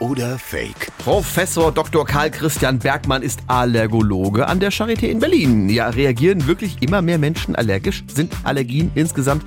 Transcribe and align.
oder 0.00 0.38
Fake? 0.38 0.88
Professor 0.98 1.70
Dr. 1.70 2.04
Karl 2.04 2.30
Christian 2.30 2.78
Bergmann 2.78 3.22
ist 3.22 3.40
Allergologe 3.46 4.46
an 4.46 4.58
der 4.58 4.72
Charité 4.72 5.06
in 5.06 5.20
Berlin. 5.20 5.68
Ja, 5.68 5.90
reagieren 5.90 6.46
wirklich 6.46 6.78
immer 6.80 7.02
mehr 7.02 7.18
Menschen 7.18 7.54
allergisch? 7.54 8.02
Sind 8.12 8.32
Allergien 8.44 8.90
insgesamt 8.94 9.44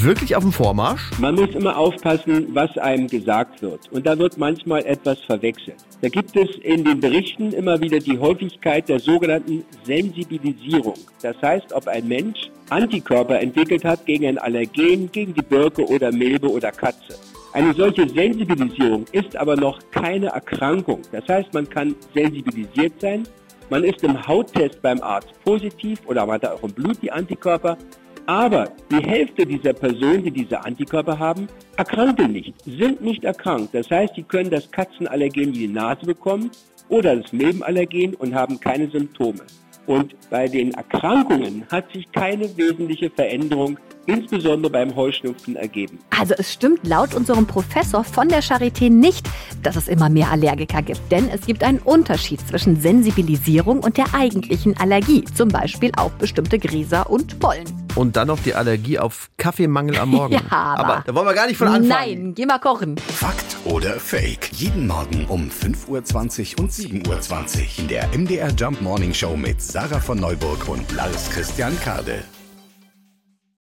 wirklich 0.00 0.34
auf 0.34 0.42
dem 0.42 0.52
Vormarsch? 0.52 1.10
Man 1.18 1.34
muss 1.34 1.50
immer 1.54 1.76
aufpassen, 1.76 2.48
was 2.52 2.76
einem 2.78 3.06
gesagt 3.06 3.62
wird. 3.62 3.90
Und 3.92 4.06
da 4.06 4.18
wird 4.18 4.38
manchmal 4.38 4.84
etwas 4.84 5.20
verwechselt. 5.20 5.76
Da 6.00 6.08
gibt 6.08 6.36
es 6.36 6.56
in 6.62 6.84
den 6.84 7.00
Berichten 7.00 7.52
immer 7.52 7.80
wieder 7.80 7.98
die 7.98 8.18
Häufigkeit 8.18 8.88
der 8.88 8.98
sogenannten 8.98 9.64
Sensibilisierung. 9.84 10.98
Das 11.22 11.36
heißt, 11.40 11.72
ob 11.72 11.86
ein 11.86 12.08
Mensch 12.08 12.50
Antikörper 12.70 13.38
entwickelt 13.38 13.84
hat 13.84 14.06
gegen 14.06 14.26
ein 14.26 14.38
Allergen, 14.38 15.12
gegen 15.12 15.34
die 15.34 15.42
Birke 15.42 15.84
oder 15.86 16.10
Milbe 16.10 16.50
oder 16.50 16.72
Katze. 16.72 17.18
Eine 17.54 17.74
solche 17.74 18.08
Sensibilisierung 18.08 19.04
ist 19.12 19.36
aber 19.36 19.56
noch 19.56 19.78
keine 19.90 20.28
Erkrankung. 20.28 21.02
Das 21.12 21.28
heißt, 21.28 21.52
man 21.52 21.68
kann 21.68 21.94
sensibilisiert 22.14 22.94
sein, 22.98 23.24
man 23.68 23.84
ist 23.84 24.02
im 24.02 24.26
Hauttest 24.26 24.80
beim 24.80 25.00
Arzt 25.02 25.32
positiv 25.44 26.00
oder 26.06 26.24
man 26.24 26.36
hat 26.36 26.46
auch 26.46 26.62
im 26.62 26.72
Blut 26.72 27.00
die 27.02 27.12
Antikörper, 27.12 27.76
aber 28.24 28.70
die 28.90 29.04
Hälfte 29.04 29.44
dieser 29.44 29.74
Personen, 29.74 30.22
die 30.24 30.30
diese 30.30 30.64
Antikörper 30.64 31.18
haben, 31.18 31.46
erkranken 31.76 32.32
nicht, 32.32 32.54
sind 32.64 33.02
nicht 33.02 33.24
erkrankt. 33.24 33.74
Das 33.74 33.90
heißt, 33.90 34.14
sie 34.14 34.22
können 34.22 34.50
das 34.50 34.70
Katzenallergen 34.70 35.44
in 35.44 35.52
die 35.52 35.68
Nase 35.68 36.06
bekommen 36.06 36.50
oder 36.88 37.16
das 37.16 37.32
Milbenallergen 37.32 38.14
und 38.14 38.34
haben 38.34 38.60
keine 38.60 38.88
Symptome. 38.90 39.40
Und 39.86 40.14
bei 40.30 40.46
den 40.46 40.72
Erkrankungen 40.74 41.64
hat 41.70 41.92
sich 41.92 42.10
keine 42.12 42.56
wesentliche 42.56 43.10
Veränderung 43.10 43.78
insbesondere 44.06 44.72
beim 44.72 44.94
Heuschnupfen 44.94 45.56
ergeben. 45.56 45.98
Also 46.10 46.34
es 46.36 46.52
stimmt 46.52 46.86
laut 46.86 47.14
unserem 47.14 47.46
Professor 47.46 48.04
von 48.04 48.28
der 48.28 48.42
Charité 48.42 48.90
nicht, 48.90 49.28
dass 49.62 49.76
es 49.76 49.88
immer 49.88 50.08
mehr 50.08 50.30
Allergiker 50.30 50.82
gibt. 50.82 51.00
Denn 51.10 51.28
es 51.28 51.46
gibt 51.46 51.62
einen 51.62 51.78
Unterschied 51.78 52.40
zwischen 52.46 52.80
Sensibilisierung 52.80 53.80
und 53.80 53.96
der 53.96 54.14
eigentlichen 54.14 54.76
Allergie. 54.76 55.24
Zum 55.34 55.48
Beispiel 55.48 55.92
auf 55.96 56.12
bestimmte 56.12 56.58
Gräser 56.58 57.08
und 57.10 57.38
Pollen. 57.38 57.81
Und 57.94 58.16
dann 58.16 58.28
noch 58.28 58.40
die 58.40 58.54
Allergie 58.54 58.98
auf 58.98 59.30
Kaffeemangel 59.36 59.98
am 59.98 60.10
Morgen. 60.10 60.32
Ja, 60.52 60.74
aber, 60.74 60.94
aber 60.94 61.04
da 61.06 61.14
wollen 61.14 61.26
wir 61.26 61.34
gar 61.34 61.46
nicht 61.46 61.56
von 61.56 61.68
anfangen. 61.68 61.88
Nein, 61.88 62.34
geh 62.34 62.46
mal 62.46 62.58
kochen. 62.58 62.96
Fakt 62.98 63.56
oder 63.64 63.98
Fake? 64.00 64.50
Jeden 64.52 64.86
Morgen 64.86 65.26
um 65.26 65.50
5.20 65.50 66.56
Uhr 66.56 66.60
und 66.64 66.72
7.20 66.72 67.60
Uhr 67.60 67.78
in 67.78 67.88
der 67.88 68.08
MDR 68.16 68.50
Jump 68.50 68.80
Morning 68.80 69.14
Show 69.14 69.36
mit 69.36 69.62
Sarah 69.62 70.00
von 70.00 70.18
Neuburg 70.18 70.68
und 70.68 70.90
Lars 70.92 71.30
Christian 71.30 71.78
Kade. 71.80 72.24